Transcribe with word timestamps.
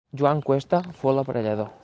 Joan 0.21 0.41
Cuesta 0.47 0.81
fou 1.03 1.15
l'aparellador. 1.19 1.71